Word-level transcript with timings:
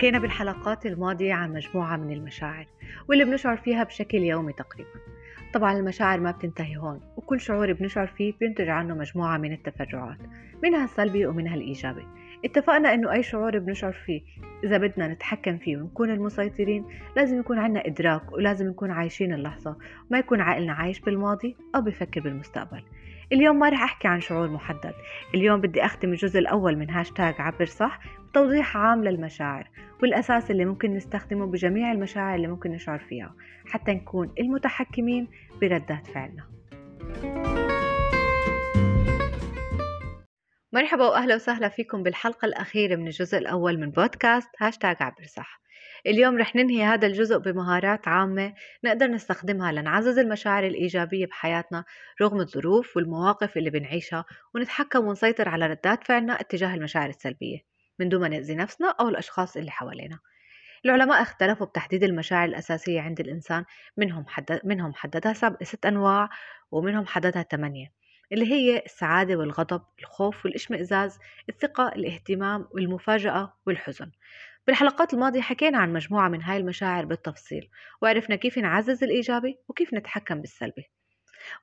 حكينا 0.00 0.18
بالحلقات 0.18 0.86
الماضية 0.86 1.34
عن 1.34 1.52
مجموعة 1.52 1.96
من 1.96 2.12
المشاعر 2.12 2.66
واللي 3.08 3.24
بنشعر 3.24 3.56
فيها 3.56 3.84
بشكل 3.84 4.18
يومي 4.18 4.52
تقريبا. 4.52 4.90
طبعا 5.54 5.72
المشاعر 5.72 6.20
ما 6.20 6.30
بتنتهي 6.30 6.76
هون 6.76 7.00
وكل 7.16 7.40
شعور 7.40 7.72
بنشعر 7.72 8.06
فيه 8.06 8.32
بينتج 8.40 8.68
عنه 8.68 8.94
مجموعة 8.94 9.38
من 9.38 9.52
التفرعات 9.52 10.18
منها 10.62 10.84
السلبي 10.84 11.26
ومنها 11.26 11.54
الإيجابي. 11.54 12.06
اتفقنا 12.44 12.94
إنه 12.94 13.12
أي 13.12 13.22
شعور 13.22 13.58
بنشعر 13.58 13.92
فيه 13.92 14.22
إذا 14.64 14.78
بدنا 14.78 15.08
نتحكم 15.08 15.58
فيه 15.58 15.76
ونكون 15.76 16.10
المسيطرين 16.10 16.84
لازم 17.16 17.40
يكون 17.40 17.58
عندنا 17.58 17.86
إدراك 17.86 18.32
ولازم 18.32 18.68
نكون 18.68 18.90
عايشين 18.90 19.34
اللحظة 19.34 19.76
وما 20.10 20.18
يكون 20.18 20.40
عقلنا 20.40 20.72
عايش 20.72 21.00
بالماضي 21.00 21.56
أو 21.74 21.80
بفكر 21.80 22.20
بالمستقبل. 22.20 22.82
اليوم 23.32 23.58
ما 23.58 23.68
رح 23.68 23.82
أحكي 23.82 24.08
عن 24.08 24.20
شعور 24.20 24.50
محدد. 24.50 24.94
اليوم 25.34 25.60
بدي 25.60 25.84
أختم 25.84 26.08
الجزء 26.08 26.38
الأول 26.38 26.76
من 26.76 26.90
هاشتاج 26.90 27.34
عبر 27.38 27.64
صح 27.64 28.00
بتوضيح 28.30 28.76
عام 28.76 29.04
للمشاعر 29.04 29.70
والأساس 30.02 30.50
اللي 30.50 30.64
ممكن 30.64 30.94
نستخدمه 30.94 31.46
بجميع 31.46 31.92
المشاعر 31.92 32.34
اللي 32.34 32.48
ممكن 32.48 32.70
نشعر 32.70 32.98
فيها 32.98 33.34
حتى 33.66 33.92
نكون 33.92 34.34
المتحكمين 34.40 35.28
بردات 35.60 36.06
فعلنا. 36.06 36.44
مرحبا 40.72 41.04
وأهلا 41.08 41.34
وسهلا 41.34 41.68
فيكم 41.68 42.02
بالحلقة 42.02 42.46
الأخيرة 42.46 42.96
من 42.96 43.06
الجزء 43.06 43.38
الأول 43.38 43.80
من 43.80 43.90
بودكاست 43.90 44.50
هاشتاج 44.58 44.96
عبر 45.00 45.24
صح. 45.24 45.60
اليوم 46.06 46.38
رح 46.38 46.56
ننهي 46.56 46.84
هذا 46.84 47.06
الجزء 47.06 47.38
بمهارات 47.38 48.08
عامة 48.08 48.54
نقدر 48.84 49.06
نستخدمها 49.06 49.72
لنعزز 49.72 50.18
المشاعر 50.18 50.66
الإيجابية 50.66 51.26
بحياتنا 51.26 51.84
رغم 52.22 52.40
الظروف 52.40 52.96
والمواقف 52.96 53.56
اللي 53.56 53.70
بنعيشها 53.70 54.24
ونتحكم 54.54 55.06
ونسيطر 55.06 55.48
على 55.48 55.66
ردات 55.66 56.04
فعلنا 56.04 56.40
اتجاه 56.40 56.74
المشاعر 56.74 57.08
السلبية 57.08 57.58
من 57.98 58.08
دون 58.08 58.20
ما 58.20 58.28
نأذي 58.28 58.54
نفسنا 58.54 58.94
أو 59.00 59.08
الأشخاص 59.08 59.56
اللي 59.56 59.70
حوالينا. 59.70 60.18
العلماء 60.84 61.22
اختلفوا 61.22 61.66
بتحديد 61.66 62.04
المشاعر 62.04 62.48
الأساسية 62.48 63.00
عند 63.00 63.20
الإنسان 63.20 63.64
منهم 63.96 64.26
حدد 64.28 64.60
منهم 64.64 64.94
حددها 64.94 65.32
ست 65.62 65.86
أنواع 65.86 66.28
ومنهم 66.70 67.06
حددها 67.06 67.42
ثمانية 67.42 67.92
اللي 68.32 68.52
هي 68.52 68.82
السعادة 68.86 69.36
والغضب 69.36 69.82
الخوف 70.00 70.44
والإشمئزاز 70.44 71.18
الثقة 71.48 71.88
الاهتمام 71.88 72.68
والمفاجأة 72.70 73.54
والحزن. 73.66 74.10
بالحلقات 74.70 75.14
الماضية 75.14 75.40
حكينا 75.40 75.78
عن 75.78 75.92
مجموعة 75.92 76.28
من 76.28 76.42
هاي 76.42 76.56
المشاعر 76.56 77.04
بالتفصيل 77.04 77.68
وعرفنا 78.02 78.36
كيف 78.36 78.58
نعزز 78.58 79.04
الإيجابي 79.04 79.58
وكيف 79.68 79.94
نتحكم 79.94 80.40
بالسلبي. 80.40 80.90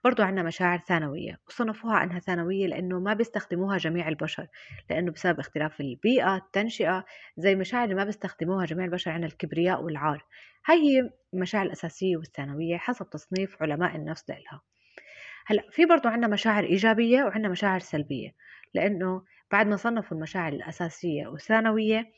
برضو 0.04 0.24
عندنا 0.24 0.44
مشاعر 0.44 0.78
ثانوية 0.78 1.40
وصنفوها 1.48 2.04
أنها 2.04 2.20
ثانوية 2.20 2.68
لأنه 2.68 3.00
ما 3.00 3.14
بيستخدموها 3.14 3.78
جميع 3.78 4.08
البشر 4.08 4.48
لأنه 4.90 5.12
بسبب 5.12 5.40
اختلاف 5.40 5.82
البيئة 5.82 6.36
التنشئة 6.36 7.06
زي 7.38 7.54
المشاعر 7.54 7.84
اللي 7.84 7.96
ما 7.96 8.04
بيستخدموها 8.04 8.66
جميع 8.66 8.86
البشر 8.86 9.12
عندنا 9.12 9.28
الكبرياء 9.28 9.84
والعار. 9.84 10.26
هاي 10.66 10.78
هي 10.78 11.10
المشاعر 11.34 11.66
الأساسية 11.66 12.18
والثانوية 12.18 12.78
حسب 12.78 13.10
تصنيف 13.10 13.62
علماء 13.62 13.96
النفس 13.96 14.30
لإلها. 14.30 14.62
هلأ 15.46 15.64
في 15.72 15.86
برضو 15.86 16.10
عندنا 16.10 16.28
مشاعر 16.28 16.64
إيجابية 16.64 17.24
وعندنا 17.24 17.50
مشاعر 17.50 17.80
سلبية 17.80 18.36
لأنه 18.74 19.24
بعد 19.52 19.68
ما 19.68 19.76
صنفوا 19.76 20.18
المشاعر 20.18 20.54
الأساسية 20.54 21.28
والثانوية 21.28 22.18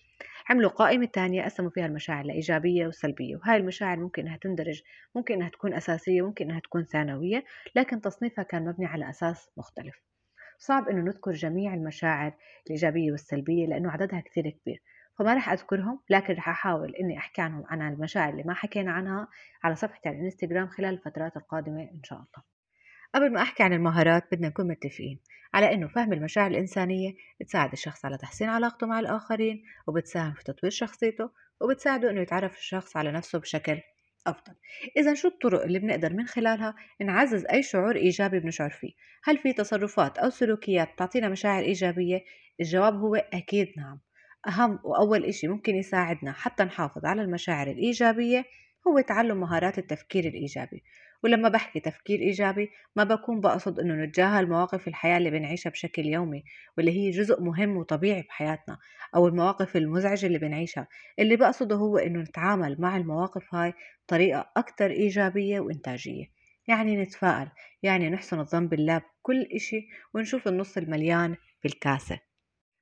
عملوا 0.50 0.70
قائمة 0.70 1.06
تانية 1.06 1.44
قسموا 1.44 1.70
فيها 1.70 1.86
المشاعر 1.86 2.25
لإيجابية 2.25 2.88
وسلبية 2.88 3.36
وهاي 3.36 3.58
المشاعر 3.58 4.00
ممكن 4.00 4.22
إنها 4.22 4.38
تندرج 4.38 4.81
ممكن 5.16 5.34
إنها 5.34 5.50
تكون 5.50 5.73
أساسية 5.73 6.22
ممكن 6.22 6.45
إنها 6.45 6.59
تكون 6.59 6.84
ثانوية 6.84 7.44
لكن 7.76 8.02
تصنيفها 8.02 8.44
كان 8.44 8.66
مبني 8.66 8.86
على 8.86 9.09
أساس 9.09 9.50
مختلف. 9.58 10.02
صعب 10.58 10.89
إنه 10.89 11.02
نذكر 11.02 11.31
جميع 11.31 11.73
المشاعر 11.73 12.34
الإيجابية 12.67 13.11
والسلبية 13.11 13.66
لأنه 13.66 13.92
عددها 13.92 14.20
كثير 14.20 14.50
كبير 14.50 14.81
فما 15.20 15.34
رح 15.34 15.50
أذكرهم 15.50 16.00
لكن 16.09 16.33
رح 16.33 16.50
أحاول 16.50 16.95
إني 16.95 17.17
أحكي 17.17 17.42
عنهم 17.42 17.64
عن 17.67 17.94
المشاعر 17.94 18.30
اللي 18.30 18.43
ما 18.43 18.54
حكينا 18.54 18.92
عنها 18.92 19.27
على 19.64 19.76
صفحتي 19.76 20.10
على 20.10 20.17
الإنستغرام 20.17 20.67
خلال 20.67 20.93
الفترات 20.93 21.38
القادمة 21.38 21.82
إن 21.82 22.04
شاء 22.04 22.17
الله. 22.17 22.58
قبل 23.15 23.33
ما 23.33 23.42
أحكي 23.42 23.64
عن 23.64 23.73
المهارات 23.73 24.23
بدنا 24.31 24.47
نكون 24.47 24.67
متفقين 24.67 25.20
على 25.53 25.73
أنه 25.73 25.87
فهم 25.87 26.14
المشاعر 26.14 26.52
الإنسانية 26.52 27.14
بتساعد 27.42 27.71
الشخص 27.71 28.05
على 28.05 28.17
تحسين 28.17 28.49
علاقته 28.49 28.87
مع 28.87 28.99
الآخرين 28.99 29.64
وبتساهم 29.87 30.33
في 30.33 30.43
تطوير 30.43 30.71
شخصيته 30.71 31.30
وبتساعده 31.61 32.09
أنه 32.09 32.21
يتعرف 32.21 32.58
الشخص 32.58 32.98
على 32.98 33.11
نفسه 33.11 33.39
بشكل 33.39 33.80
أفضل. 34.27 34.53
إذا 34.98 35.14
شو 35.14 35.27
الطرق 35.27 35.64
اللي 35.64 35.80
بنقدر 35.80 36.14
من 36.14 36.27
خلالها 36.27 36.75
نعزز 37.02 37.45
أي 37.45 37.64
شعور 37.64 37.95
إيجابي 37.95 38.39
بنشعر 38.39 38.69
فيه؟ 38.69 38.92
هل 39.23 39.37
في 39.37 39.53
تصرفات 39.53 40.17
أو 40.17 40.30
سلوكيات 40.30 40.89
تعطينا 40.98 41.30
مشاعر 41.30 41.64
إيجابية؟ 41.64 42.23
الجواب 42.61 42.93
هو 42.93 43.15
أكيد 43.15 43.73
نعم. 43.77 43.99
أهم 44.48 44.80
وأول 44.83 45.25
إشي 45.25 45.48
ممكن 45.48 45.75
يساعدنا 45.75 46.31
حتى 46.31 46.64
نحافظ 46.64 47.05
على 47.05 47.21
المشاعر 47.21 47.67
الإيجابية 47.67 48.45
هو 48.87 48.99
تعلم 48.99 49.39
مهارات 49.39 49.77
التفكير 49.77 50.25
الإيجابي. 50.25 50.83
ولما 51.23 51.49
بحكي 51.49 51.80
تفكير 51.80 52.19
إيجابي 52.19 52.69
ما 52.95 53.03
بكون 53.03 53.39
بقصد 53.41 53.80
إنه 53.80 53.93
نتجاهل 54.05 54.49
مواقف 54.49 54.87
الحياة 54.87 55.17
اللي 55.17 55.30
بنعيشها 55.30 55.69
بشكل 55.69 56.05
يومي 56.05 56.43
واللي 56.77 56.91
هي 56.91 57.09
جزء 57.11 57.41
مهم 57.41 57.77
وطبيعي 57.77 58.21
بحياتنا 58.21 58.77
أو 59.15 59.27
المواقف 59.27 59.77
المزعجة 59.77 60.25
اللي 60.25 60.39
بنعيشها. 60.39 60.87
اللي 61.19 61.35
بقصده 61.35 61.75
هو 61.75 61.97
إنه 61.97 62.19
نتعامل 62.19 62.75
مع 62.81 62.97
المواقف 62.97 63.55
هاي 63.55 63.73
بطريقة 64.07 64.52
أكثر 64.57 64.91
إيجابية 64.91 65.59
وإنتاجية. 65.59 66.25
يعني 66.67 66.97
نتفائل 66.97 67.49
يعني 67.83 68.09
نحسن 68.09 68.39
الظن 68.39 68.67
بالله 68.67 68.97
بكل 68.97 69.41
إشي 69.41 69.87
ونشوف 70.13 70.47
النص 70.47 70.77
المليان 70.77 71.36
بالكاسة. 71.63 72.19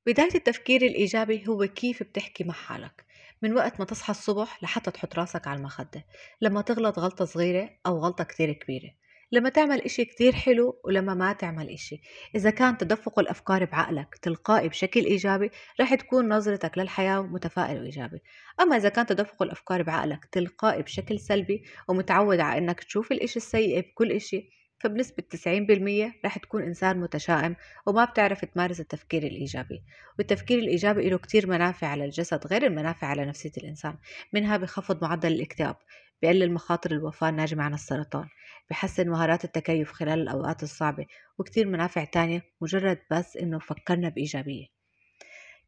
بداية 0.07 0.35
التفكير 0.35 0.81
الإيجابي 0.81 1.47
هو 1.47 1.67
كيف 1.67 2.03
بتحكي 2.03 2.43
مع 2.43 2.53
حالك. 2.53 3.05
من 3.41 3.53
وقت 3.53 3.79
ما 3.79 3.85
تصحى 3.85 4.11
الصبح 4.11 4.63
لحتى 4.63 4.91
تحط 4.91 5.15
راسك 5.15 5.47
على 5.47 5.57
المخدة 5.57 6.05
لما 6.41 6.61
تغلط 6.61 6.99
غلطة 6.99 7.25
صغيرة 7.25 7.69
أو 7.85 7.97
غلطة 7.97 8.23
كتير 8.23 8.53
كبيرة 8.53 8.91
لما 9.31 9.49
تعمل 9.49 9.81
إشي 9.81 10.05
كتير 10.05 10.35
حلو 10.35 10.81
ولما 10.83 11.13
ما 11.13 11.33
تعمل 11.33 11.69
إشي. 11.69 12.01
إذا 12.35 12.49
كان 12.49 12.77
تدفق 12.77 13.19
الأفكار 13.19 13.65
بعقلك 13.65 14.15
تلقائي 14.21 14.69
بشكل 14.69 15.05
إيجابي 15.05 15.51
رح 15.81 15.95
تكون 15.95 16.33
نظرتك 16.33 16.77
للحياة 16.77 17.21
متفائل 17.21 17.81
وإيجابي 17.81 18.19
أما 18.59 18.77
إذا 18.77 18.89
كان 18.89 19.05
تدفق 19.05 19.43
الأفكار 19.43 19.83
بعقلك 19.83 20.25
تلقائي 20.25 20.81
بشكل 20.81 21.19
سلبي 21.19 21.63
ومتعود 21.87 22.39
على 22.39 22.57
إنك 22.57 22.83
تشوف 22.83 23.11
الإشي 23.11 23.37
السيء 23.37 23.79
بكل 23.79 24.11
إشي 24.11 24.49
فبنسبة 24.79 25.23
90% 25.23 26.25
رح 26.25 26.37
تكون 26.37 26.63
إنسان 26.63 26.99
متشائم 26.99 27.55
وما 27.85 28.05
بتعرف 28.05 28.45
تمارس 28.45 28.79
التفكير 28.79 29.23
الإيجابي 29.23 29.83
والتفكير 30.19 30.59
الإيجابي 30.59 31.09
له 31.09 31.17
كتير 31.17 31.47
منافع 31.47 31.87
على 31.87 32.05
الجسد 32.05 32.47
غير 32.47 32.65
المنافع 32.65 33.07
على 33.07 33.25
نفسية 33.25 33.51
الإنسان 33.57 33.97
منها 34.33 34.57
بخفض 34.57 35.03
معدل 35.03 35.31
الاكتئاب 35.33 35.75
بقلل 36.21 36.51
مخاطر 36.53 36.91
الوفاة 36.91 37.29
الناجمة 37.29 37.63
عن 37.63 37.73
السرطان 37.73 38.27
بحسن 38.69 39.09
مهارات 39.09 39.43
التكيف 39.45 39.91
خلال 39.91 40.19
الأوقات 40.21 40.63
الصعبة 40.63 41.05
وكتير 41.37 41.67
منافع 41.67 42.03
تانية 42.03 42.41
مجرد 42.61 42.99
بس 43.11 43.37
إنه 43.37 43.59
فكرنا 43.59 44.09
بإيجابية. 44.09 44.76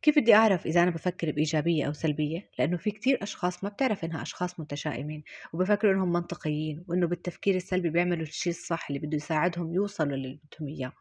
كيف 0.02 0.20
بدي 0.20 0.36
أعرف 0.36 0.66
إذا 0.66 0.84
أنا 0.84 0.92
بفكر 0.92 1.32
بإيجابية 1.32 1.88
أو 1.88 1.94
سلبية؟ 1.94 2.50
لأنه 2.60 2.78
في 2.78 2.92
كتير 2.92 3.24
أشخاص 3.24 3.64
ما 3.64 3.70
بتعرف 3.70 4.04
إنها 4.04 4.22
أشخاص 4.22 4.60
متشائمين 4.60 5.24
وبفكروا 5.54 5.94
إنهم 5.94 6.12
منطقيين 6.12 6.86
وإنه 6.88 7.08
بالتفكير 7.08 7.56
السلبي 7.56 7.90
بيعملوا 7.90 8.24
الشيء 8.24 8.54
الصح 8.54 8.90
اللي 8.90 9.00
بده 9.00 9.16
يساعدهم 9.16 9.74
يوصلوا 9.74 10.18
للي 10.18 10.40
بدهم 10.44 10.70
إياه. 10.70 10.94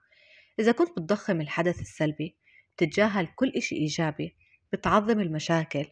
إذا 0.60 0.72
كنت 0.72 0.90
بتضخم 0.90 1.40
الحدث 1.40 1.80
السلبي 1.80 2.36
بتتجاهل 2.76 3.26
كل 3.36 3.52
إشي 3.56 3.76
إيجابي 3.76 4.36
بتعظم 4.72 5.20
المشاكل. 5.20 5.84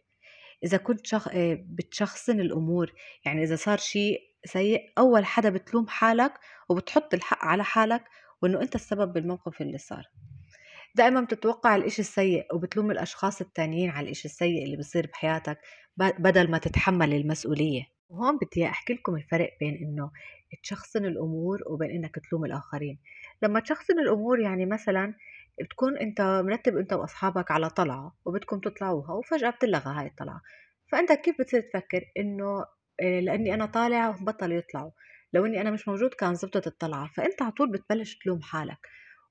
إذا 0.65 0.77
كنت 0.77 1.07
شخ... 1.07 1.29
آه، 1.29 1.65
بتشخصن 1.69 2.41
الأمور 2.41 2.93
يعني 3.25 3.43
إذا 3.43 3.57
صار 3.57 3.79
شيء 3.79 4.21
سيء 4.45 4.93
أول 4.99 5.25
حدا 5.25 5.51
بتلوم 5.51 5.87
حالك 5.89 6.33
وبتحط 6.69 7.15
الحق 7.15 7.45
على 7.45 7.65
حالك 7.65 8.05
وإنه 8.43 8.63
أنت 8.63 8.75
السبب 8.75 9.13
بالموقف 9.13 9.61
اللي 9.61 9.79
صار. 9.79 10.05
دائما 10.97 11.21
بتتوقع 11.21 11.77
الإشي 11.77 12.03
السيء 12.03 12.55
وبتلوم 12.55 12.91
الأشخاص 12.91 13.41
التانيين 13.41 13.91
على 13.91 14.05
الإشي 14.05 14.29
السيء 14.29 14.65
اللي 14.65 14.77
بصير 14.77 15.07
بحياتك 15.07 15.59
بدل 15.97 16.51
ما 16.51 16.59
تتحمل 16.59 17.15
المسؤولية. 17.15 17.83
وهون 18.09 18.39
بدي 18.39 18.67
أحكي 18.67 18.93
لكم 18.93 19.17
الفرق 19.17 19.51
بين 19.61 19.75
إنه 19.75 20.11
تشخصن 20.63 21.05
الأمور 21.05 21.59
وبين 21.67 21.91
إنك 21.91 22.15
تلوم 22.31 22.45
الآخرين. 22.45 22.99
لما 23.43 23.61
تشخصن 23.61 23.99
الأمور 23.99 24.41
يعني 24.41 24.67
مثلا 24.67 25.15
بتكون 25.61 25.99
أنت 25.99 26.21
مرتب 26.21 26.77
أنت 26.77 26.93
وأصحابك 26.93 27.51
على 27.51 27.71
طلعة 27.71 28.17
وبدكم 28.25 28.61
تطلعوها 28.61 29.13
وفجأة 29.13 29.51
بتلغى 29.51 29.91
هاي 30.01 30.07
الطلعة. 30.07 30.41
فأنت 30.93 31.13
كيف 31.13 31.41
بتصير 31.41 31.61
تفكر 31.61 32.05
إنه 32.19 32.65
آه، 33.03 33.21
لأني 33.21 33.55
أنا 33.55 33.67
طالعة 33.67 34.23
وبطلوا 34.23 34.59
يطلعوا. 34.59 34.91
لو 35.33 35.47
إني 35.47 35.61
أنا 35.61 35.71
مش 35.71 35.89
موجود 35.89 36.15
كان 36.15 36.35
زبطت 36.35 36.67
الطلعة. 36.67 37.07
فأنت 37.17 37.43
على 37.43 37.53
طول 37.53 37.71
بتبلش 37.73 38.19
تلوم 38.19 38.43
حالك. 38.43 38.79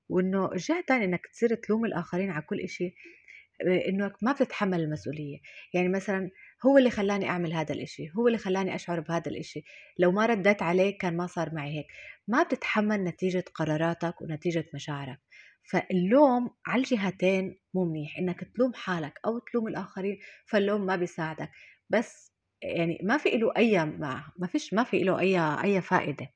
وإنه 0.08 0.52
الجهة 0.52 0.78
التانية 0.78 1.04
إنك 1.04 1.26
تصير 1.32 1.54
تلوم 1.54 1.84
الآخرين 1.84 2.30
على 2.30 2.42
كل 2.42 2.60
إشي 2.60 2.94
آه، 3.68 3.88
إنك 3.88 4.12
ما 4.22 4.32
بتتحمل 4.32 4.80
المسؤولية. 4.80 5.38
يعني 5.74 5.88
مثلا 5.88 6.30
هو 6.66 6.78
اللي 6.78 6.90
خلاني 6.90 7.28
أعمل 7.28 7.52
هذا 7.52 7.74
الإشي 7.74 8.10
هو 8.16 8.26
اللي 8.26 8.38
خلاني 8.38 8.74
أشعر 8.74 9.00
بهذا 9.00 9.30
الإشي. 9.30 9.64
لو 9.98 10.12
ما 10.12 10.26
رديت 10.26 10.62
عليه 10.62 10.98
كان 10.98 11.16
ما 11.16 11.26
صار 11.26 11.54
معي 11.54 11.78
هيك. 11.78 11.86
ما 12.28 12.42
بتتحمل 12.42 13.04
نتيجة 13.04 13.44
قراراتك 13.54 14.22
ونتيجة 14.22 14.64
مشاعرك. 14.74 15.18
فاللوم 15.70 16.50
على 16.66 16.80
الجهتين 16.82 17.58
مو 17.74 17.84
منيح. 17.84 18.18
إنك 18.18 18.40
تلوم 18.54 18.72
حالك 18.74 19.20
أو 19.26 19.38
تلوم 19.38 19.68
الآخرين 19.68 20.18
فاللوم 20.46 20.86
ما 20.86 20.96
بيساعدك. 20.96 21.50
بس 21.90 22.32
يعني 22.62 22.98
ما 23.02 23.16
في 23.18 23.30
له 23.30 23.52
أي 23.56 23.84
ما, 23.84 24.24
ما 24.38 24.46
فيش 24.46 24.74
ما 24.74 24.84
في 24.84 24.98
له 24.98 25.18
أي 25.20 25.38
أي 25.64 25.82
فائدة. 25.82 26.28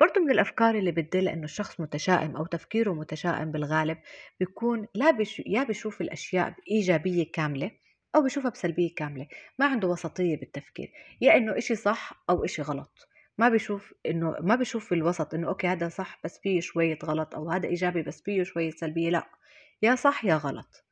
برضو 0.00 0.20
من 0.20 0.30
الأفكار 0.30 0.74
اللي 0.74 0.92
بتدل 0.92 1.28
إنه 1.28 1.44
الشخص 1.44 1.80
متشائم 1.80 2.36
أو 2.36 2.46
تفكيره 2.46 2.92
متشائم 2.92 3.52
بالغالب 3.52 3.98
بيكون 4.40 4.86
لا 4.94 5.10
بش... 5.10 5.42
يا 5.46 5.62
بيشوف 5.64 6.00
الأشياء 6.00 6.50
بإيجابية 6.50 7.32
كاملة 7.32 7.70
أو 8.16 8.22
بيشوفها 8.22 8.50
بسلبية 8.50 8.94
كاملة 8.94 9.26
ما 9.58 9.66
عنده 9.66 9.88
وسطية 9.88 10.36
بالتفكير 10.36 10.92
يا 11.20 11.36
إنه 11.36 11.58
إشي 11.58 11.74
صح 11.76 12.24
أو 12.30 12.44
إشي 12.44 12.62
غلط 12.62 13.08
ما 13.38 13.48
بيشوف 13.48 13.94
إنه 14.06 14.36
ما 14.40 14.54
بيشوف 14.56 14.88
في 14.88 14.94
الوسط 14.94 15.34
إنه 15.34 15.48
أوكي 15.48 15.66
هذا 15.66 15.88
صح 15.88 16.20
بس 16.24 16.38
فيه 16.42 16.60
شوية 16.60 16.98
غلط 17.04 17.34
أو 17.34 17.50
هذا 17.50 17.68
إيجابي 17.68 18.02
بس 18.02 18.22
فيه 18.22 18.42
شوية 18.42 18.70
سلبية 18.70 19.10
لا 19.10 19.26
يا 19.82 19.94
صح 19.94 20.24
يا 20.24 20.34
غلط. 20.36 20.84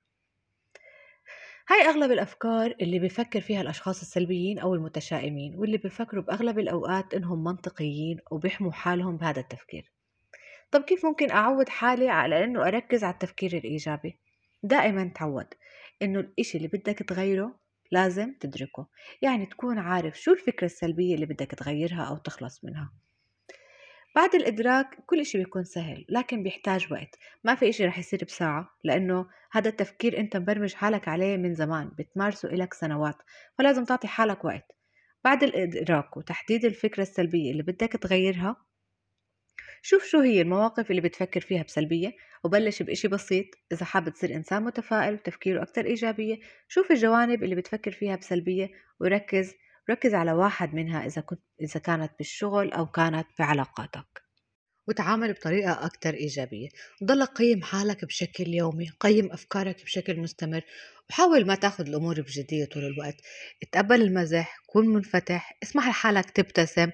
هاي 1.70 1.88
أغلب 1.88 2.12
الأفكار 2.12 2.74
اللي 2.80 2.98
بيفكر 2.98 3.40
فيها 3.40 3.60
الأشخاص 3.60 4.00
السلبيين 4.00 4.58
أو 4.58 4.74
المتشائمين 4.74 5.54
واللي 5.56 5.76
بيفكروا 5.76 6.22
بأغلب 6.22 6.58
الأوقات 6.58 7.14
إنهم 7.14 7.44
منطقيين 7.44 8.18
وبيحموا 8.30 8.72
حالهم 8.72 9.16
بهذا 9.16 9.40
التفكير 9.40 9.92
طب 10.70 10.82
كيف 10.82 11.06
ممكن 11.06 11.30
أعود 11.30 11.68
حالي 11.68 12.08
على 12.08 12.44
إنه 12.44 12.68
أركز 12.68 13.04
على 13.04 13.14
التفكير 13.14 13.56
الإيجابي؟ 13.56 14.18
دائما 14.62 15.12
تعود 15.14 15.46
إنه 16.02 16.20
الإشي 16.20 16.58
اللي 16.58 16.68
بدك 16.68 16.98
تغيره 16.98 17.60
لازم 17.90 18.34
تدركه 18.40 18.86
يعني 19.22 19.46
تكون 19.46 19.78
عارف 19.78 20.20
شو 20.20 20.32
الفكرة 20.32 20.66
السلبية 20.66 21.14
اللي 21.14 21.26
بدك 21.26 21.50
تغيرها 21.50 22.02
أو 22.02 22.16
تخلص 22.16 22.64
منها 22.64 22.92
بعد 24.18 24.34
الإدراك 24.34 24.86
كل 25.06 25.20
إشي 25.20 25.38
بيكون 25.38 25.64
سهل 25.64 26.04
لكن 26.08 26.42
بيحتاج 26.42 26.92
وقت. 26.92 27.18
ما 27.44 27.54
في 27.54 27.68
إشي 27.68 27.84
رح 27.84 27.98
يصير 27.98 28.24
بساعة 28.24 28.78
لأنه 28.84 29.26
هذا 29.52 29.68
التفكير 29.68 30.18
أنت 30.18 30.36
مبرمج 30.36 30.74
حالك 30.74 31.08
عليه 31.08 31.36
من 31.36 31.54
زمان 31.54 31.90
بتمارسه 31.98 32.48
إلك 32.48 32.74
سنوات 32.74 33.16
فلازم 33.58 33.84
تعطي 33.84 34.08
حالك 34.08 34.44
وقت. 34.44 34.72
بعد 35.24 35.42
الإدراك 35.42 36.16
وتحديد 36.16 36.64
الفكرة 36.64 37.02
السلبية 37.02 37.52
اللي 37.52 37.62
بدك 37.62 37.92
تغيرها 37.92 38.56
شوف 39.82 40.04
شو 40.04 40.20
هي 40.20 40.40
المواقف 40.40 40.90
اللي 40.90 41.00
بتفكر 41.00 41.40
فيها 41.40 41.62
بسلبية 41.62 42.12
وبلش 42.44 42.82
بإشي 42.82 43.08
بسيط. 43.08 43.46
إذا 43.72 43.84
حابب 43.84 44.08
تصير 44.08 44.34
إنسان 44.34 44.62
متفائل 44.62 45.14
وتفكيره 45.14 45.62
أكثر 45.62 45.84
إيجابية 45.84 46.36
شوف 46.68 46.90
الجوانب 46.90 47.44
اللي 47.44 47.54
بتفكر 47.54 47.92
فيها 47.92 48.16
بسلبية 48.16 48.70
وركز 49.00 49.54
ركز 49.90 50.14
على 50.14 50.32
واحد 50.32 50.74
منها 50.74 51.06
إذا 51.06 51.22
كنت 51.22 51.40
إذا 51.60 51.80
كانت 51.80 52.12
بالشغل 52.18 52.72
أو 52.72 52.86
كانت 52.86 53.26
بعلاقاتك 53.38 54.22
وتعامل 54.88 55.32
بطريقة 55.32 55.86
أكثر 55.86 56.14
إيجابية. 56.14 56.68
ضلك 57.04 57.28
قيم 57.28 57.62
حالك 57.62 58.04
بشكل 58.04 58.48
يومي 58.48 58.90
قيم 59.00 59.32
أفكارك 59.32 59.84
بشكل 59.84 60.20
مستمر 60.20 60.62
وحاول 61.10 61.46
ما 61.46 61.54
تأخذ 61.54 61.86
الأمور 61.88 62.20
بجدية 62.20 62.64
طول 62.64 62.84
الوقت. 62.84 63.14
اتقبل 63.62 64.02
المزح 64.02 64.56
كون 64.66 64.88
منفتح 64.88 65.58
اسمح 65.62 65.88
لحالك 65.88 66.30
تبتسم 66.30 66.90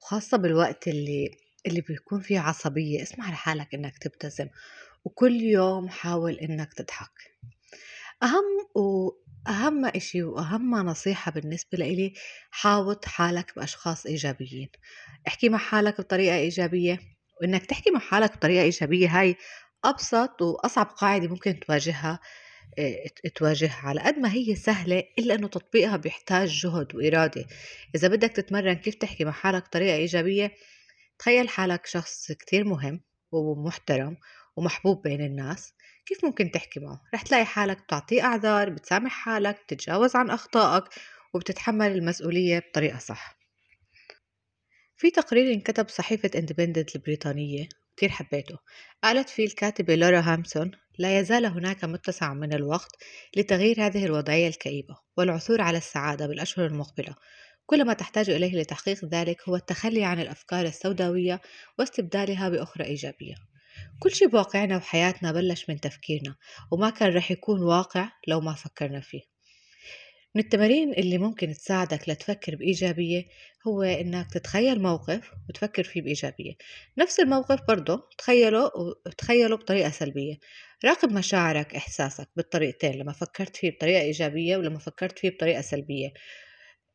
وخاصة 0.00 0.36
بالوقت 0.36 0.88
اللي 0.88 1.30
اللي 1.66 1.80
بيكون 1.80 2.20
فيه 2.20 2.40
عصبية 2.40 3.02
اسمح 3.02 3.30
لحالك 3.30 3.74
إنك 3.74 3.98
تبتسم. 3.98 4.48
وكل 5.04 5.32
يوم 5.40 5.88
حاول 5.88 6.34
إنك 6.34 6.74
تضحك. 6.74 7.12
أهم 8.22 8.44
وأهم 9.46 9.84
إشي 9.84 10.22
وأهم 10.22 10.74
نصيحة 10.74 11.32
بالنسبة 11.32 11.78
لإلي 11.78 12.12
حاوط 12.50 13.04
حالك 13.04 13.52
بأشخاص 13.56 14.06
إيجابيين. 14.06 14.68
احكي 15.28 15.48
مع 15.48 15.58
حالك 15.58 16.00
بطريقة 16.00 16.36
إيجابية 16.36 16.98
وإنك 17.40 17.66
تحكي 17.66 17.90
مع 17.90 18.00
حالك 18.00 18.36
بطريقة 18.36 18.62
إيجابية 18.62 19.08
هاي 19.20 19.36
أبسط 19.84 20.42
وأصعب 20.42 20.86
قاعدة 20.86 21.28
ممكن 21.28 21.60
تواجهها 21.60 22.20
آه، 22.78 23.04
تواجهها 23.34 23.80
على 23.88 24.00
قد 24.00 24.18
ما 24.18 24.32
هي 24.32 24.54
سهلة 24.56 25.04
إلا 25.18 25.34
أنه 25.34 25.48
تطبيقها 25.48 25.96
بيحتاج 25.96 26.48
جهد 26.48 26.94
وإرادة. 26.94 27.46
إذا 27.94 28.08
بدك 28.08 28.30
تتمرن 28.32 28.74
كيف 28.74 28.94
تحكي 28.94 29.24
مع 29.24 29.32
حالك 29.32 29.64
بطريقة 29.64 29.96
إيجابية 29.96 30.52
تخيل 31.18 31.48
حالك 31.48 31.86
شخص 31.86 32.32
كتير 32.32 32.64
مهم 32.64 33.00
ومحترم 33.32 34.16
ومحبوب 34.56 35.02
بين 35.02 35.20
الناس. 35.20 35.74
كيف 36.08 36.24
ممكن 36.24 36.50
تحكي 36.50 36.80
معه؟ 36.80 37.02
رح 37.14 37.22
تلاقي 37.22 37.44
حالك 37.44 37.82
بتعطيه 37.82 38.22
أعذار 38.22 38.70
بتسامح 38.70 39.12
حالك 39.12 39.62
بتتجاوز 39.62 40.16
عن 40.16 40.30
أخطائك 40.30 40.84
وبتتحمل 41.34 41.92
المسؤولية 41.92 42.58
بطريقة 42.58 42.98
صح. 42.98 43.38
في 44.96 45.10
تقرير 45.10 45.54
انكتب 45.54 45.86
بصحيفة 45.86 46.30
اندبندنت 46.36 46.96
البريطانية 46.96 47.68
كتير 47.96 48.08
حبيته. 48.08 48.58
قالت 49.04 49.28
فيه 49.28 49.46
الكاتبة 49.46 49.94
لورا 49.94 50.20
هامسون 50.20 50.70
لا 50.98 51.18
يزال 51.18 51.46
هناك 51.46 51.84
متسع 51.84 52.34
من 52.34 52.52
الوقت 52.54 52.96
لتغيير 53.36 53.86
هذه 53.86 54.06
الوضعية 54.06 54.48
الكئيبة 54.48 54.96
والعثور 55.16 55.60
على 55.60 55.78
السعادة 55.78 56.26
بالأشهر 56.26 56.66
المقبلة. 56.66 57.14
كل 57.66 57.84
ما 57.84 57.92
تحتاج 57.92 58.30
إليه 58.30 58.60
لتحقيق 58.60 59.04
ذلك 59.04 59.48
هو 59.48 59.56
التخلي 59.56 60.04
عن 60.04 60.20
الأفكار 60.20 60.66
السوداوية 60.66 61.40
واستبدالها 61.78 62.48
بأخرى 62.48 62.84
إيجابية. 62.84 63.34
كل 64.00 64.10
شي 64.10 64.26
بواقعنا 64.26 64.76
وحياتنا 64.76 65.32
بلش 65.32 65.70
من 65.70 65.80
تفكيرنا 65.80 66.36
وما 66.70 66.90
كان 66.90 67.14
رح 67.14 67.30
يكون 67.30 67.62
واقع 67.62 68.10
لو 68.28 68.40
ما 68.40 68.54
فكرنا 68.54 69.00
فيه. 69.00 69.38
من 70.34 70.42
التمارين 70.42 70.92
اللي 70.92 71.18
ممكن 71.18 71.52
تساعدك 71.52 72.08
لتفكر 72.08 72.56
بإيجابية 72.56 73.24
هو 73.66 73.82
إنك 73.82 74.32
تتخيل 74.32 74.82
موقف 74.82 75.30
وتفكر 75.48 75.82
فيه 75.82 76.02
بإيجابية. 76.02 76.52
نفس 76.98 77.20
الموقف 77.20 77.60
برضه 77.68 78.08
تخيله 78.18 78.70
وتخيله 79.06 79.56
بطريقة 79.56 79.90
سلبية. 79.90 80.38
راقب 80.84 81.12
مشاعرك 81.12 81.74
إحساسك 81.74 82.28
بالطريقتين 82.36 82.94
لما 82.94 83.12
فكرت 83.12 83.56
فيه 83.56 83.70
بطريقة 83.70 84.00
إيجابية 84.00 84.56
ولما 84.56 84.78
فكرت 84.78 85.18
فيه 85.18 85.30
بطريقة 85.30 85.60
سلبية. 85.60 86.12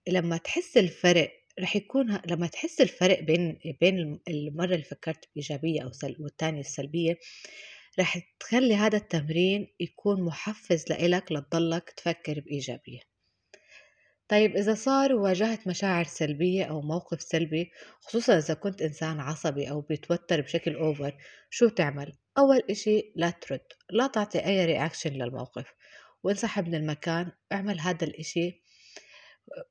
لما 0.07 0.37
تحس 0.37 0.77
الفرق 0.77 1.31
رح 1.59 1.75
يكون 1.75 2.19
لما 2.25 2.47
تحس 2.47 2.81
الفرق 2.81 3.19
بين 3.19 3.59
بين 3.81 4.19
المرة 4.27 4.73
اللي 4.73 4.83
فكرت 4.83 5.29
بإيجابية 5.35 5.81
أو 5.83 5.91
سل... 5.91 6.15
والتانية 6.19 6.59
السلبية 6.59 7.17
رح 7.99 8.17
تخلي 8.39 8.75
هذا 8.75 8.97
التمرين 8.97 9.67
يكون 9.79 10.21
محفز 10.21 10.85
لإلك 10.89 11.31
لتضلك 11.31 11.89
تفكر 11.89 12.39
بإيجابية 12.39 12.99
طيب 14.27 14.55
إذا 14.55 14.73
صار 14.73 15.13
وواجهت 15.13 15.67
مشاعر 15.67 16.03
سلبية 16.03 16.63
أو 16.63 16.81
موقف 16.81 17.21
سلبي 17.21 17.71
خصوصا 18.01 18.37
إذا 18.37 18.53
كنت 18.53 18.81
إنسان 18.81 19.19
عصبي 19.19 19.69
أو 19.69 19.81
بيتوتر 19.81 20.41
بشكل 20.41 20.75
أوفر 20.75 21.17
شو 21.49 21.69
تعمل؟ 21.69 22.13
أول 22.37 22.63
إشي 22.69 23.13
لا 23.15 23.29
ترد 23.29 23.65
لا 23.89 24.07
تعطي 24.07 24.45
أي 24.45 24.65
رياكشن 24.65 25.09
للموقف 25.13 25.73
وانسحب 26.23 26.67
من 26.67 26.75
المكان 26.75 27.31
اعمل 27.51 27.79
هذا 27.79 28.03
الإشي 28.07 28.62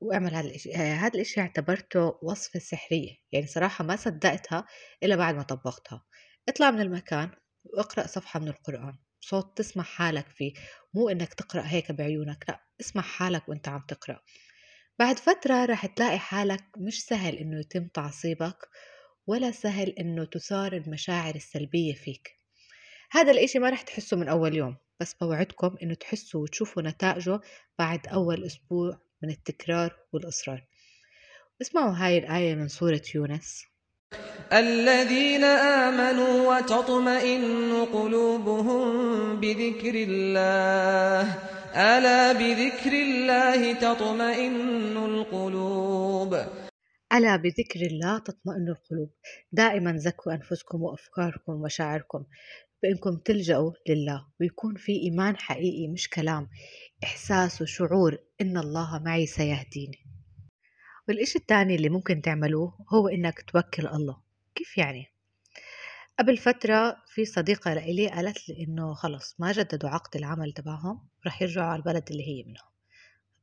واعمل 0.01 0.35
هذا 0.35 0.47
الإشي. 0.49 0.75
آه، 0.75 0.95
هذا 0.95 1.15
الإشي 1.15 1.41
اعتبرته 1.41 2.19
وصفة 2.23 2.59
سحرية. 2.59 3.17
يعني 3.33 3.47
صراحة 3.47 3.85
ما 3.85 3.97
صدقتها 3.97 4.67
إلا 5.03 5.17
بعد 5.17 5.35
ما 5.35 5.43
طبقتها. 5.43 6.05
اطلع 6.49 6.71
من 6.71 6.81
المكان 6.81 7.31
واقرأ 7.65 8.07
صفحة 8.07 8.41
من 8.41 8.49
القرآن. 8.49 8.99
صوت 9.21 9.59
تسمع 9.59 9.83
حالك 9.85 10.29
فيه. 10.29 10.53
مو 10.95 11.09
إنك 11.09 11.35
تقرأ 11.35 11.63
هيك 11.67 11.93
بعيونك 11.93 12.45
لا 12.49 12.61
اسمع 12.81 13.03
حالك 13.03 13.49
وإنت 13.49 13.69
عم 13.69 13.85
تقرأ. 13.89 14.21
بعد 14.99 15.19
فترة 15.19 15.65
رح 15.65 15.87
تلاقي 15.87 16.19
حالك 16.19 16.65
مش 16.79 17.05
سهل 17.05 17.35
إنه 17.37 17.61
يتم 17.61 17.89
تعصيبك 17.89 18.69
ولا 19.27 19.51
سهل 19.51 19.89
إنه 19.89 20.25
تثار 20.25 20.73
المشاعر 20.73 21.35
السلبية 21.35 21.95
فيك. 21.95 22.31
هذا 23.11 23.33
الإشي 23.33 23.59
ما 23.59 23.71
رح 23.71 23.83
تحسه 23.83 24.17
من 24.17 24.29
أول 24.29 24.55
يوم. 24.55 24.77
بس 25.01 25.15
بوعدكم 25.15 25.77
إنه 25.83 25.95
تحسوا 25.95 26.43
وتشوفوا 26.43 26.83
نتائجه 26.83 27.41
بعد 27.79 28.07
أول 28.07 28.45
أسبوع 28.45 29.01
من 29.23 29.31
التكرار 29.31 29.97
والإصرار. 30.13 30.65
اسمعوا 31.63 31.93
هاي 31.93 32.19
الآية 32.19 32.55
من 32.55 32.69
سورة 32.69 33.03
يونس. 33.15 33.65
الذين 34.53 35.45
آمنوا 35.45 36.57
وتطمئن 36.57 37.85
قلوبهم 37.93 39.41
بذكر 39.41 39.95
الله. 39.95 41.39
ألا 41.75 42.33
بذكر 42.33 42.93
الله 42.93 43.73
تطمئن 43.73 44.97
القلوب؟ 44.97 46.35
ألا 47.13 47.37
بذكر 47.37 47.81
الله 47.81 48.19
تطمئن 48.19 48.69
القلوب. 48.69 49.11
دائما 49.53 49.97
زكوا 49.97 50.33
أنفسكم 50.33 50.83
وأفكاركم 50.83 51.53
ومشاعركم 51.53 52.25
بأنكم 52.83 53.17
تلجأوا 53.17 53.73
لله 53.89 54.27
ويكون 54.41 54.75
في 54.75 54.93
إيمان 54.93 55.37
حقيقي 55.37 55.89
مش 55.89 56.09
كلام. 56.11 56.49
إحساس 57.05 57.63
وشعور 57.63 58.19
إن 58.41 58.59
الله 58.59 58.99
معي 58.99 59.27
سيهديني. 59.27 60.07
والإشي 61.09 61.39
الثاني 61.39 61.75
اللي 61.75 61.89
ممكن 61.89 62.23
تعملوه 62.23 62.87
هو 62.89 63.09
إنك 63.09 63.43
توكل 63.51 63.87
الله. 63.87 64.21
كيف 64.55 64.79
يعني؟ 64.79 65.07
قبل 66.19 66.37
فترة 66.37 66.97
في 67.07 67.25
صديقة 67.25 67.75
لإلي 67.75 68.09
قالت 68.09 68.49
لي 68.49 68.65
إنه 68.65 68.95
خلص 68.95 69.37
ما 69.39 69.53
جددوا 69.53 69.91
عقد 69.91 70.17
العمل 70.17 70.53
تبعهم 70.53 71.09
رح 71.27 71.43
يرجعوا 71.43 71.67
على 71.67 71.79
البلد 71.79 72.11
اللي 72.11 72.29
هي 72.29 72.43
منهم 72.43 72.73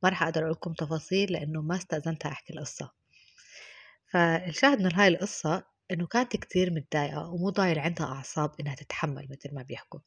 ما 0.02 0.08
رح 0.08 0.22
أقدر 0.22 0.40
أقول 0.40 0.52
لكم 0.52 0.72
تفاصيل 0.72 1.32
لأنه 1.32 1.62
ما 1.62 1.76
استأذنتها 1.76 2.32
أحكي 2.32 2.52
القصة. 2.52 2.90
فالشاهد 4.12 4.80
من 4.82 4.94
هاي 4.94 5.08
القصة 5.08 5.64
إنه 5.90 6.06
كانت 6.06 6.36
كتير 6.36 6.70
متضايقة 6.70 7.28
ومو 7.28 7.50
ضايل 7.50 7.78
عندها 7.78 8.06
أعصاب 8.06 8.52
إنها 8.60 8.74
تتحمل 8.74 9.28
مثل 9.30 9.54
ما 9.54 9.62
بيحكوا. 9.62 10.00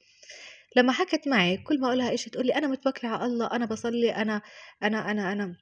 لما 0.75 0.91
حكت 0.93 1.27
معي 1.27 1.57
كل 1.57 1.79
ما 1.79 1.87
أقولها 1.87 2.13
إشي 2.13 2.29
تقولي 2.29 2.55
أنا 2.55 2.67
متوكلة 2.67 3.09
على 3.09 3.25
الله 3.25 3.47
أنا 3.51 3.65
بصلي 3.65 4.15
أنا 4.15 4.41
أنا 4.83 5.11
أنا 5.11 5.31
أنا. 5.31 5.57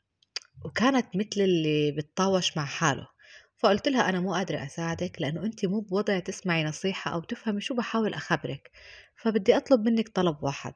وكانت 0.66 1.16
مثل 1.16 1.42
اللي 1.42 1.92
بتطاوش 1.92 2.58
مع 2.58 2.66
حاله. 2.66 3.08
فقلت 3.58 3.88
لها 3.88 4.10
أنا 4.10 4.20
مو 4.20 4.34
قادرة 4.34 4.66
أساعدك 4.66 5.22
لأنه 5.22 5.46
أنت 5.46 5.66
مو 5.66 5.80
بوضع 5.80 6.20
تسمعي 6.20 6.64
نصيحة 6.64 7.14
أو 7.14 7.20
تفهمي 7.22 7.62
شو 7.62 7.76
بحاول 7.76 8.14
أخبرك. 8.14 8.72
فبدي 9.16 9.58
أطلب 9.58 9.82
منك 9.82 10.10
طلب 10.10 10.44
واحد. 10.44 10.74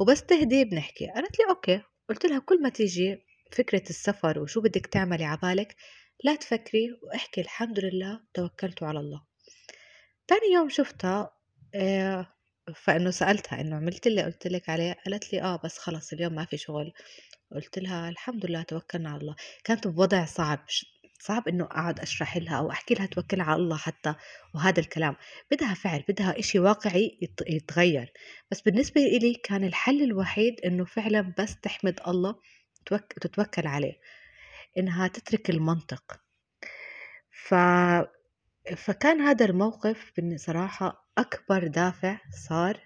وبس 0.00 0.22
تهدي 0.22 0.64
بنحكي. 0.64 1.06
قالت 1.06 1.38
لي 1.38 1.44
أوكي. 1.50 1.82
قلت 2.08 2.26
لها 2.26 2.38
كل 2.38 2.62
ما 2.62 2.68
تيجي 2.68 3.24
فكرة 3.52 3.82
السفر 3.90 4.38
وشو 4.38 4.60
بدك 4.60 4.86
تعملي 4.86 5.24
عبالك 5.24 5.76
لا 6.24 6.34
تفكري 6.34 6.98
واحكي 7.02 7.40
الحمد 7.40 7.80
لله 7.80 8.20
توكلت 8.34 8.82
على 8.82 9.00
الله. 9.00 9.22
تاني 10.28 10.52
يوم 10.54 10.68
شفتها 10.68 11.30
آه، 11.74 12.33
فإنه 12.72 13.10
سألتها 13.10 13.60
إنه 13.60 13.76
عملت 13.76 14.06
اللي 14.06 14.22
قلت 14.22 14.46
لك 14.46 14.68
عليه 14.68 14.92
قالت 15.04 15.32
لي 15.32 15.42
آه 15.42 15.60
بس 15.64 15.78
خلص 15.78 16.12
اليوم 16.12 16.34
ما 16.34 16.44
في 16.44 16.56
شغل. 16.56 16.92
قلت 17.52 17.78
لها 17.78 18.08
الحمد 18.08 18.46
لله 18.46 18.62
توكلنا 18.62 19.10
على 19.10 19.20
الله. 19.20 19.36
كانت 19.64 19.86
بوضع 19.86 20.24
صعب 20.24 20.64
صعب 21.20 21.48
إنه 21.48 21.64
أقعد 21.64 22.00
أشرح 22.00 22.36
لها 22.36 22.58
أو 22.58 22.70
أحكي 22.70 22.94
لها 22.94 23.06
توكل 23.06 23.40
على 23.40 23.62
الله 23.62 23.76
حتى 23.76 24.14
وهذا 24.54 24.80
الكلام. 24.80 25.16
بدها 25.50 25.74
فعل 25.74 26.04
بدها 26.08 26.38
إشي 26.38 26.58
واقعي 26.58 27.18
يتغير. 27.48 28.12
بس 28.50 28.60
بالنسبة 28.60 29.00
لي 29.00 29.34
كان 29.34 29.64
الحل 29.64 30.02
الوحيد 30.02 30.60
إنه 30.60 30.84
فعلا 30.84 31.34
بس 31.38 31.60
تحمد 31.60 32.00
الله 32.08 32.36
تتوكل 33.20 33.66
عليه. 33.66 33.94
إنها 34.78 35.08
تترك 35.08 35.50
المنطق. 35.50 36.20
ف 37.30 37.54
فكان 38.76 39.20
هذا 39.20 39.44
الموقف 39.44 40.12
صراحة 40.36 41.03
أكبر 41.18 41.66
دافع 41.66 42.18
صار 42.48 42.80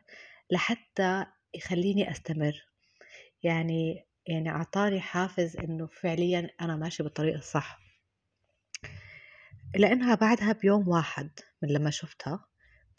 لحتى 0.51 1.27
يخليني 1.55 2.11
أستمر. 2.11 2.67
يعني 3.43 4.07
يعني 4.27 4.51
أعطاني 4.51 5.01
حافز 5.01 5.57
إنه 5.57 5.87
فعليا 5.87 6.51
أنا 6.61 6.77
ماشي 6.77 7.03
بالطريق 7.03 7.35
الصح. 7.35 7.79
لأنها 9.75 10.15
بعدها 10.15 10.53
بيوم 10.53 10.89
واحد 10.89 11.31
من 11.63 11.69
لما 11.69 11.91
شفتها 11.91 12.45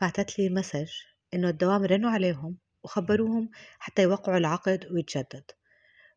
بعتت 0.01 0.39
لي 0.39 0.49
مسج 0.49 0.89
إنه 1.33 1.49
الدوام 1.49 1.83
رنوا 1.83 2.11
عليهم 2.11 2.57
وخبروهم 2.83 3.49
حتى 3.79 4.01
يوقعوا 4.01 4.37
العقد 4.37 4.87
ويتجدد. 4.91 5.51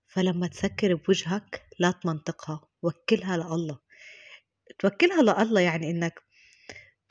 فلما 0.07 0.47
تسكر 0.47 0.95
بوجهك 0.95 1.67
لا 1.79 1.91
تمنطقها 1.91 2.69
وكلها 2.83 3.37
لله. 3.37 3.79
توكلها 4.79 5.23
لله 5.23 5.61
يعني 5.61 5.91
إنك 5.91 6.23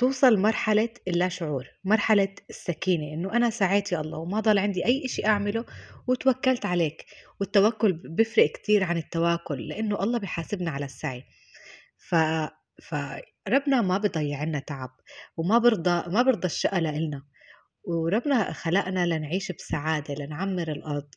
توصل 0.01 0.39
مرحلة 0.39 0.89
اللا 1.07 1.29
شعور 1.29 1.67
مرحلة 1.83 2.35
السكينة 2.49 3.13
إنه 3.13 3.33
أنا 3.33 3.49
سعيت 3.49 3.91
يا 3.91 4.01
الله 4.01 4.17
وما 4.17 4.39
ضل 4.39 4.59
عندي 4.59 4.85
أي 4.85 5.05
إشي 5.05 5.25
أعمله 5.25 5.65
وتوكلت 6.07 6.65
عليك. 6.65 7.05
والتوكل 7.39 7.93
بيفرق 7.93 8.51
كتير 8.51 8.83
عن 8.83 8.97
التواكل 8.97 9.67
لأنه 9.67 10.03
الله 10.03 10.19
بحاسبنا 10.19 10.71
على 10.71 10.85
السعي. 10.85 11.23
ف... 11.97 12.15
فربنا 12.83 13.81
ما 13.81 13.97
بضيع 13.97 14.43
لنا 14.43 14.59
تعب 14.59 14.89
وما 15.37 15.57
برضى 15.57 16.03
ما 16.11 16.21
برضى 16.21 16.45
الشقى 16.45 16.81
لإلنا. 16.81 17.23
وربنا 17.83 18.51
خلقنا 18.53 19.05
لنعيش 19.05 19.51
بسعادة 19.51 20.13
لنعمر 20.13 20.71
الأرض. 20.71 21.09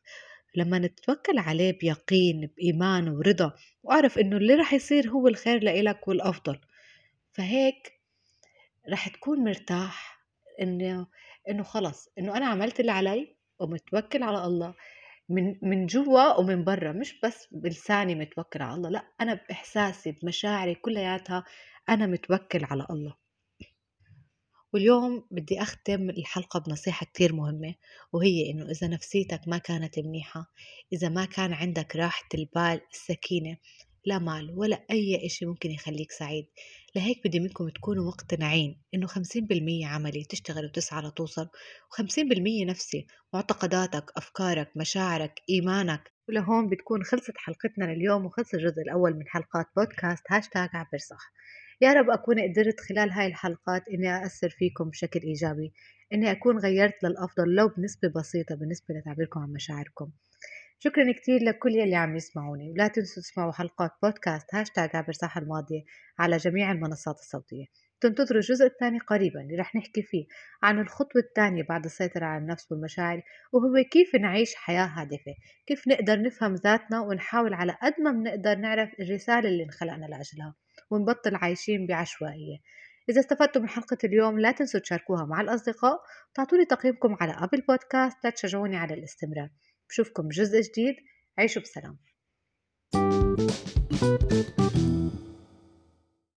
لما 0.56 0.78
نتوكل 0.78 1.38
عليه 1.38 1.78
بيقين 1.78 2.50
بإيمان 2.56 3.08
ورضا 3.08 3.52
وأعرف 3.82 4.18
إنه 4.18 4.36
اللي 4.36 4.54
رح 4.54 4.74
يصير 4.74 5.10
هو 5.10 5.28
الخير 5.28 5.62
لإلك 5.62 6.08
والأفضل. 6.08 6.60
فهيك 7.32 7.93
رح 8.90 9.08
تكون 9.08 9.44
مرتاح 9.44 10.24
إنه 10.62 11.06
إنه 11.48 11.62
خلص 11.62 12.08
إنه 12.18 12.36
أنا 12.36 12.46
عملت 12.46 12.80
اللي 12.80 12.92
علي 12.92 13.36
ومتوكل 13.60 14.22
على 14.22 14.44
الله 14.44 14.74
من 15.28 15.56
من 15.62 15.86
جوا 15.86 16.38
ومن 16.40 16.64
برا 16.64 16.92
مش 16.92 17.20
بس 17.20 17.48
بلساني 17.52 18.14
متوكل 18.14 18.62
على 18.62 18.74
الله 18.74 18.88
لا 18.90 19.04
أنا 19.20 19.34
بإحساسي 19.34 20.12
بمشاعري 20.12 20.74
كلياتها 20.74 21.44
أنا 21.88 22.06
متوكل 22.06 22.64
على 22.64 22.86
الله. 22.90 23.14
واليوم 24.72 25.26
بدي 25.30 25.62
أختم 25.62 26.10
الحلقة 26.10 26.60
بنصيحة 26.60 27.06
كتير 27.06 27.32
مهمة 27.32 27.74
وهي 28.12 28.50
إنه 28.50 28.70
إذا 28.70 28.88
نفسيتك 28.88 29.40
ما 29.46 29.58
كانت 29.58 29.98
منيحة 29.98 30.52
إذا 30.92 31.08
ما 31.08 31.24
كان 31.24 31.52
عندك 31.52 31.96
راحة 31.96 32.28
البال 32.34 32.80
السكينة 32.92 33.56
لا 34.04 34.18
مال 34.18 34.58
ولا 34.58 34.84
أي 34.90 35.26
إشي 35.26 35.46
ممكن 35.46 35.70
يخليك 35.70 36.12
سعيد. 36.12 36.46
لهيك 36.96 37.26
بدي 37.26 37.40
منكم 37.40 37.68
تكونوا 37.68 38.06
مقتنعين 38.06 38.82
إنه 38.94 39.06
خمسين 39.06 39.46
بالمية 39.46 39.86
عملي 39.86 40.24
تشتغل 40.24 40.64
وتسعى 40.64 41.02
لتوصل 41.02 41.48
وخمسين 41.90 42.28
بالمية 42.28 42.64
نفسي 42.66 43.06
معتقداتك 43.34 44.10
أفكارك 44.16 44.70
مشاعرك 44.76 45.40
إيمانك 45.50 46.12
ولهون 46.28 46.68
بتكون 46.68 47.04
خلصت 47.04 47.32
حلقتنا 47.36 47.84
لليوم 47.84 48.26
وخلص 48.26 48.54
الجزء 48.54 48.82
الأول 48.82 49.14
من 49.14 49.28
حلقات 49.28 49.66
بودكاست 49.76 50.22
هاشتاج 50.30 50.68
عبر 50.74 50.98
صح 50.98 51.32
يا 51.80 51.92
رب 51.92 52.10
أكون 52.10 52.36
قدرت 52.40 52.80
خلال 52.80 53.10
هاي 53.10 53.26
الحلقات 53.26 53.88
إني 53.88 54.16
أأثر 54.16 54.48
فيكم 54.48 54.90
بشكل 54.90 55.20
إيجابي 55.20 55.72
إني 56.12 56.30
أكون 56.30 56.58
غيرت 56.58 57.04
للأفضل 57.04 57.54
لو 57.54 57.68
بنسبة 57.68 58.08
بسيطة 58.08 58.54
بالنسبة 58.54 58.94
لتعبيركم 58.94 59.40
عن 59.40 59.52
مشاعركم. 59.52 60.10
شكرا 60.78 61.12
كتير 61.12 61.42
لكل 61.42 61.70
يلي 61.70 61.96
عم 61.96 62.16
يسمعوني 62.16 62.70
ولا 62.70 62.88
تنسوا 62.88 63.22
تسمعوا 63.22 63.52
حلقات 63.52 63.90
بودكاست 64.02 64.54
هاشتاج 64.54 64.90
عبر 64.94 65.12
ساحة 65.12 65.40
الماضية 65.40 65.84
على 66.18 66.36
جميع 66.36 66.72
المنصات 66.72 67.18
الصوتية. 67.18 67.64
تنتظروا 68.00 68.40
الجزء 68.40 68.66
الثاني 68.66 68.98
قريبا 68.98 69.40
اللي 69.40 69.56
رح 69.56 69.76
نحكي 69.76 70.02
فيه 70.02 70.26
عن 70.62 70.80
الخطوة 70.80 71.22
الثانية 71.22 71.62
بعد 71.68 71.84
السيطرة 71.84 72.24
على 72.24 72.42
النفس 72.42 72.72
والمشاعر 72.72 73.22
وهو 73.52 73.84
كيف 73.90 74.14
نعيش 74.14 74.54
حياة 74.54 74.86
هادفة. 74.86 75.34
كيف 75.66 75.88
نقدر 75.88 76.22
نفهم 76.22 76.54
ذاتنا 76.54 77.00
ونحاول 77.00 77.54
على 77.54 77.76
قد 77.82 77.94
ما 78.00 78.12
بنقدر 78.12 78.54
نعرف 78.54 78.90
الرسالة 79.00 79.48
اللي 79.48 79.64
انخلقنا 79.64 80.06
لأجلها 80.06 80.54
ونبطل 80.90 81.34
عايشين 81.34 81.86
بعشوائية. 81.86 82.58
إذا 83.08 83.20
استفدتوا 83.20 83.62
من 83.62 83.68
حلقة 83.68 83.98
اليوم 84.04 84.40
لا 84.40 84.52
تنسوا 84.52 84.80
تشاركوها 84.80 85.24
مع 85.24 85.40
الأصدقاء 85.40 86.00
وتعطوني 86.30 86.64
تقييمكم 86.64 87.16
على 87.20 87.32
أبل 87.32 87.60
بودكاست 87.68 88.26
لتشجعوني 88.26 88.76
على 88.76 88.94
الاستمرار 88.94 89.48
بشوفكم 89.94 90.28
جزء 90.28 90.60
جديد. 90.60 90.94
عيشوا 91.38 91.62
بسلام. 91.62 91.98